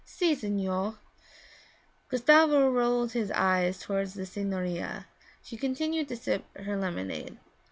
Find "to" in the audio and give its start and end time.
6.07-6.17